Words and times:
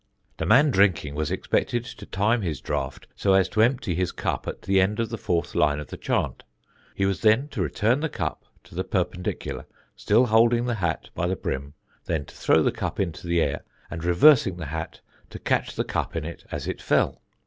"The 0.37 0.47
man 0.47 0.71
drinking 0.71 1.13
was 1.13 1.29
expected 1.29 1.85
to 1.85 2.07
time 2.07 2.41
his 2.41 2.59
draught 2.59 3.05
so 3.15 3.35
as 3.35 3.47
to 3.49 3.61
empty 3.61 3.93
his 3.93 4.11
cup 4.11 4.47
at 4.47 4.63
the 4.63 4.81
end 4.81 4.99
of 4.99 5.09
the 5.09 5.17
fourth 5.19 5.53
line 5.53 5.77
of 5.79 5.89
the 5.89 5.95
chant; 5.95 6.41
he 6.95 7.05
was 7.05 7.21
then 7.21 7.49
to 7.49 7.61
return 7.61 7.99
the 7.99 8.09
hat 8.11 8.37
to 8.63 8.73
the 8.73 8.83
perpendicular, 8.83 9.67
still 9.95 10.25
holding 10.25 10.65
the 10.65 10.73
hat 10.73 11.11
by 11.13 11.27
the 11.27 11.35
brim, 11.35 11.75
then 12.05 12.25
to 12.25 12.35
throw 12.35 12.63
the 12.63 12.71
cup 12.71 12.99
into 12.99 13.27
the 13.27 13.43
air, 13.43 13.63
and 13.91 14.03
reversing 14.03 14.57
the 14.57 14.65
hat, 14.73 15.01
to 15.29 15.37
catch 15.37 15.75
the 15.75 15.83
cup 15.85 16.15
in 16.15 16.25
it 16.25 16.45
as 16.51 16.67
it 16.67 16.81
fell. 16.81 17.21